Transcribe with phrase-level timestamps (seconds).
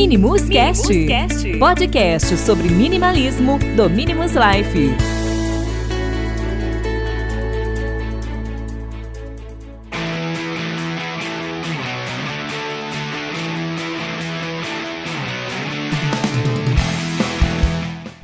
[0.00, 4.94] Minimus Cast, podcast sobre minimalismo do Minimus Life.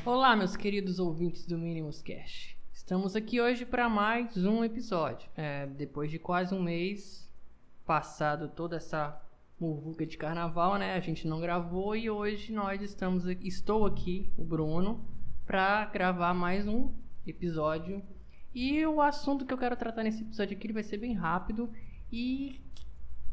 [0.07, 2.57] Olá, meus queridos ouvintes do Minimus Cast.
[2.73, 5.29] Estamos aqui hoje para mais um episódio.
[5.37, 7.29] É, depois de quase um mês
[7.85, 9.24] passado toda essa
[9.59, 10.95] muvuca de carnaval, né?
[10.95, 15.05] A gente não gravou e hoje nós estamos aqui, estou aqui, o Bruno,
[15.47, 16.93] para gravar mais um
[17.27, 18.03] episódio.
[18.55, 21.71] E o assunto que eu quero tratar nesse episódio aqui vai ser bem rápido
[22.13, 22.61] e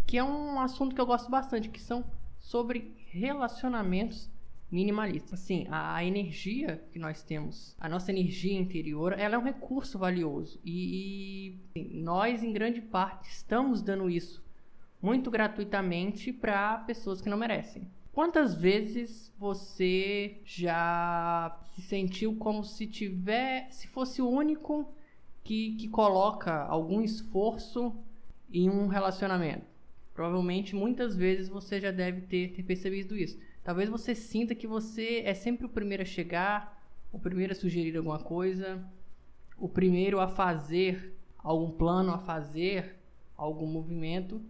[0.05, 2.03] que é um assunto que eu gosto bastante, que são
[2.39, 4.29] sobre relacionamentos
[4.69, 5.41] minimalistas.
[5.41, 9.99] Assim, a, a energia que nós temos, a nossa energia interior, ela é um recurso
[9.99, 14.43] valioso e, e assim, nós, em grande parte, estamos dando isso
[15.01, 17.89] muito gratuitamente para pessoas que não merecem.
[18.13, 24.93] Quantas vezes você já se sentiu como se tiver, se fosse o único
[25.43, 27.95] que, que coloca algum esforço
[28.51, 29.65] em um relacionamento?
[30.13, 33.39] Provavelmente muitas vezes você já deve ter, ter percebido isso.
[33.63, 37.95] Talvez você sinta que você é sempre o primeiro a chegar, o primeiro a sugerir
[37.95, 38.83] alguma coisa,
[39.57, 42.97] o primeiro a fazer algum plano, a fazer
[43.37, 44.41] algum movimento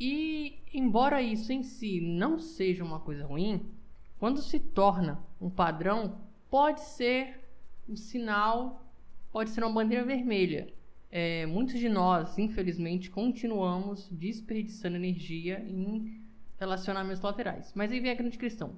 [0.00, 3.70] e, embora isso em si não seja uma coisa ruim,
[4.18, 7.38] quando se torna um padrão, pode ser
[7.86, 8.90] um sinal,
[9.30, 10.72] pode ser uma bandeira vermelha.
[11.10, 16.22] É, muitos de nós, infelizmente, continuamos desperdiçando energia em
[16.58, 17.70] relacionamentos laterais.
[17.74, 18.76] Mas aí vem a grande questão: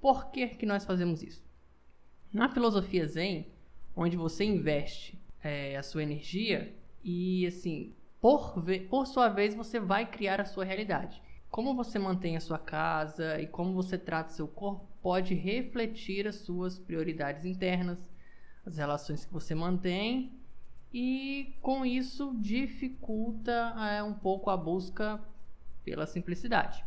[0.00, 1.44] por que, que nós fazemos isso?
[2.32, 3.46] Na filosofia Zen,
[3.94, 8.54] onde você investe é, a sua energia e assim por,
[8.88, 11.20] por sua vez, você vai criar a sua realidade.
[11.50, 16.36] Como você mantém a sua casa e como você trata seu corpo pode refletir as
[16.36, 18.08] suas prioridades internas,
[18.64, 20.38] as relações que você mantém
[20.94, 25.20] e com isso dificulta é, um pouco a busca
[25.82, 26.84] pela simplicidade.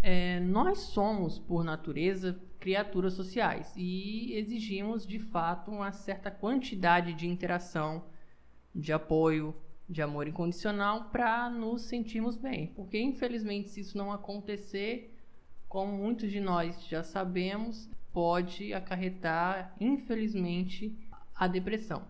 [0.00, 7.26] É, nós somos, por natureza, criaturas sociais e exigimos de fato uma certa quantidade de
[7.26, 8.04] interação,
[8.72, 9.52] de apoio,
[9.88, 12.68] de amor incondicional para nos sentirmos bem.
[12.68, 15.14] Porque, infelizmente, se isso não acontecer,
[15.68, 20.96] como muitos de nós já sabemos, pode acarretar, infelizmente,
[21.34, 22.02] a depressão.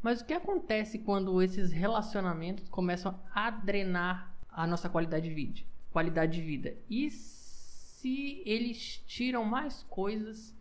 [0.00, 5.60] Mas o que acontece quando esses relacionamentos começam a drenar a nossa qualidade de vida?
[5.90, 6.76] Qualidade de vida.
[6.88, 10.54] E se eles tiram mais coisas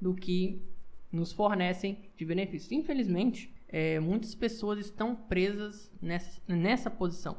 [0.00, 0.62] do que
[1.10, 2.72] nos fornecem de benefícios?
[2.72, 7.36] Infelizmente, é, muitas pessoas estão presas nessa, nessa posição,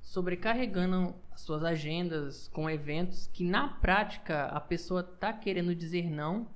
[0.00, 6.46] sobrecarregando as suas agendas com eventos que na prática a pessoa está querendo dizer não,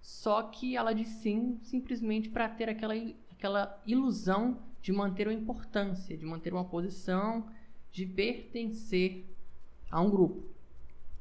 [0.00, 2.94] só que ela diz sim simplesmente para ter aquela,
[3.30, 7.48] aquela ilusão de manter uma importância, de manter uma posição,
[7.90, 9.24] de pertencer
[9.90, 10.44] a um grupo.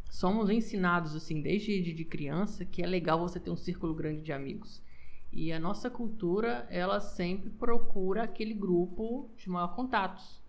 [0.09, 4.33] Somos ensinados assim desde de criança que é legal você ter um círculo grande de
[4.33, 4.81] amigos
[5.33, 10.41] e a nossa cultura, ela sempre procura aquele grupo de maior contatos.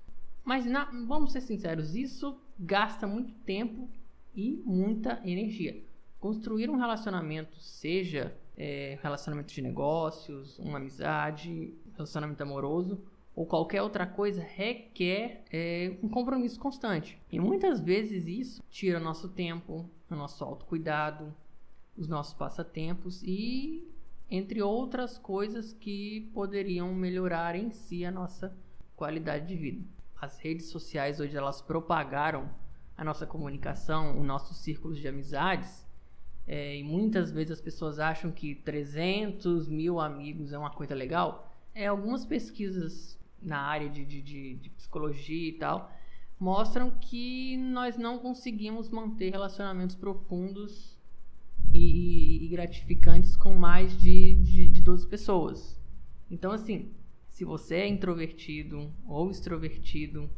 [0.44, 3.88] Mas na, vamos ser sinceros, isso gasta muito tempo
[4.34, 5.82] e muita energia.
[6.20, 13.02] Construir um relacionamento, seja é, relacionamento de negócios, uma amizade, relacionamento amoroso
[13.34, 17.18] ou qualquer outra coisa, requer é, um compromisso constante.
[17.32, 21.34] E muitas vezes isso tira nosso tempo, o nosso autocuidado,
[21.96, 23.94] os nossos passatempos e
[24.30, 28.56] entre outras coisas que poderiam melhorar em si a nossa
[28.96, 29.84] qualidade de vida.
[30.20, 32.48] As redes sociais hoje elas propagaram
[32.96, 35.84] a nossa comunicação, os nossos círculos de amizades,
[36.46, 41.50] é, e muitas vezes as pessoas acham que 300 mil amigos é uma coisa legal.
[41.74, 45.90] É, algumas pesquisas na área de, de, de, de psicologia e tal
[46.38, 50.99] mostram que nós não conseguimos manter relacionamentos profundos
[51.75, 55.81] e, e gratificantes com mais de, de, de 12 pessoas.
[56.31, 56.93] Então, assim,
[57.29, 60.31] se você é introvertido ou extrovertido,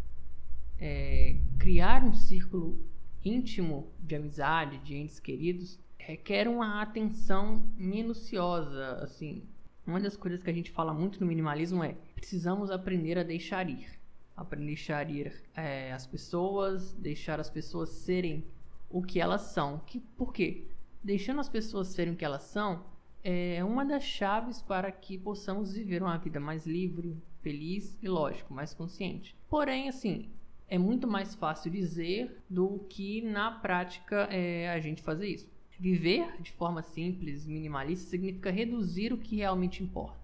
[0.79, 2.83] é, criar um círculo
[3.23, 8.95] íntimo de amizade, de entes queridos, requer uma atenção minuciosa.
[9.03, 9.43] Assim,
[9.87, 13.69] uma das coisas que a gente fala muito no minimalismo é precisamos aprender a deixar
[13.69, 13.87] ir.
[14.35, 18.43] Aprender a deixar ir é, as pessoas, deixar as pessoas serem
[18.89, 19.81] o que elas são.
[19.87, 20.67] Que, por quê?
[21.07, 22.85] Deixando as pessoas serem o que elas são,
[23.23, 28.53] é uma das chaves para que possamos viver uma vida mais livre, feliz e, lógico,
[28.53, 29.37] mais consciente.
[29.49, 30.29] Porém, assim,
[30.69, 35.49] é muito mais fácil dizer do que na prática é, a gente fazer isso.
[35.79, 40.19] Viver de forma simples, minimalista, significa reduzir o que realmente importa.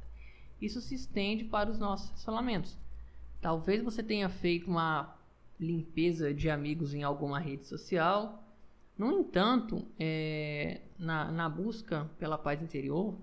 [0.61, 2.77] Isso se estende para os nossos relacionamentos.
[3.41, 5.17] Talvez você tenha feito uma
[5.61, 8.43] limpeza de amigos em alguma rede social.
[8.97, 13.17] No entanto, é, na, na, busca pela paz interior,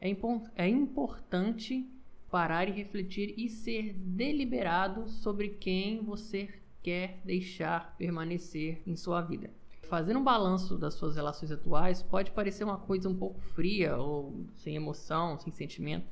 [0.00, 0.10] é,
[0.56, 1.88] é importante
[2.30, 6.48] parar e refletir e ser deliberado sobre quem você
[6.82, 9.50] quer deixar permanecer em sua vida.
[9.88, 14.46] Fazer um balanço das suas relações atuais pode parecer uma coisa um pouco fria ou
[14.54, 16.06] sem emoção, sem sentimento,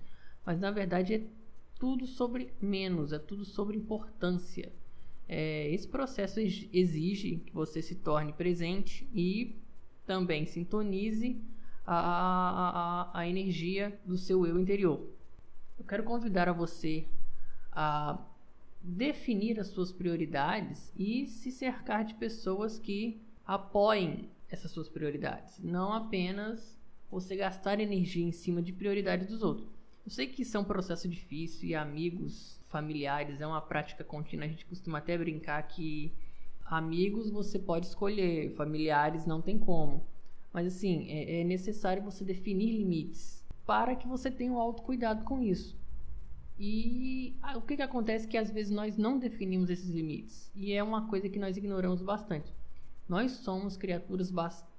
[0.45, 1.27] mas na verdade é
[1.79, 4.71] tudo sobre menos, é tudo sobre importância.
[5.33, 9.63] É, esse processo exige que você se torne presente e
[10.05, 11.41] também sintonize
[11.87, 15.09] a, a, a energia do seu eu interior.
[15.79, 17.07] Eu quero convidar a você
[17.71, 18.19] a
[18.83, 25.93] definir as suas prioridades e se cercar de pessoas que apoiem essas suas prioridades, não
[25.93, 26.77] apenas
[27.09, 29.69] você gastar energia em cima de prioridades dos outros.
[30.05, 34.47] Eu sei que isso é um processo difícil e amigos, familiares é uma prática contínua.
[34.47, 36.15] A gente costuma até brincar que
[36.65, 40.07] amigos você pode escolher, familiares não tem como.
[40.53, 45.43] Mas assim, é, é necessário você definir limites para que você tenha um autocuidado com
[45.43, 45.79] isso.
[46.59, 50.51] E ah, o que, que acontece é que às vezes nós não definimos esses limites.
[50.55, 52.53] E é uma coisa que nós ignoramos bastante.
[53.09, 54.31] Nós somos criaturas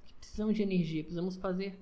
[0.06, 1.80] que precisam de energia, precisamos fazer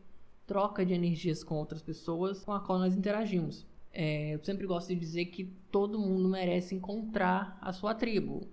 [0.48, 3.68] troca de energias com outras pessoas com a qual nós interagimos.
[3.92, 8.48] É, eu sempre gosto de dizer que todo mundo merece encontrar a sua tribo.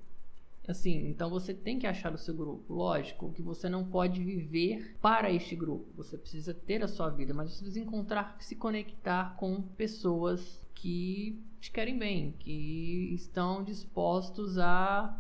[0.67, 2.75] Assim, então você tem que achar o seu grupo.
[2.75, 5.87] Lógico que você não pode viver para este grupo.
[5.97, 11.41] Você precisa ter a sua vida, mas você precisa encontrar, se conectar com pessoas que
[11.61, 15.17] te querem bem, que estão dispostos a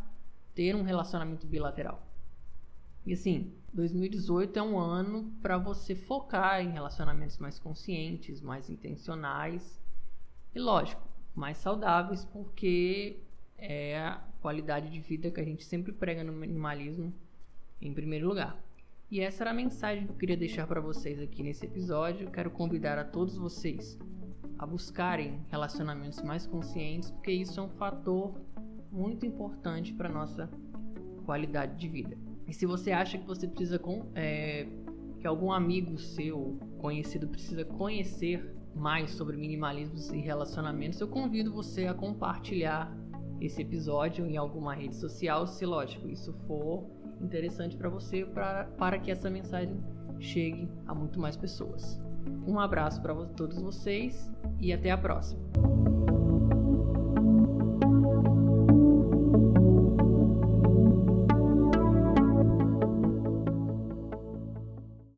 [0.54, 2.02] ter um relacionamento bilateral.
[3.04, 9.86] E assim, 2018 é um ano para você focar em relacionamentos mais conscientes, mais intencionais
[10.56, 11.03] e, lógico,
[11.35, 13.19] mais saudáveis, porque
[13.58, 17.12] é a qualidade de vida que a gente sempre prega no minimalismo
[17.79, 18.58] em primeiro lugar.
[19.11, 22.31] E essa era a mensagem que eu queria deixar para vocês aqui nesse episódio.
[22.31, 23.99] quero convidar a todos vocês
[24.58, 28.41] a buscarem relacionamentos mais conscientes, porque isso é um fator
[28.91, 30.49] muito importante para nossa
[31.26, 32.17] qualidade de vida.
[32.49, 34.67] E se você acha que você precisa com, é,
[35.20, 41.87] que algum amigo seu conhecido precisa conhecer mais sobre minimalismo e relacionamentos, eu convido você
[41.87, 42.94] a compartilhar
[43.40, 46.84] esse episódio em alguma rede social, se lógico isso for
[47.20, 49.82] interessante para você, pra, para que essa mensagem
[50.19, 52.00] chegue a muito mais pessoas.
[52.46, 54.31] Um abraço para todos vocês
[54.61, 55.40] e até a próxima.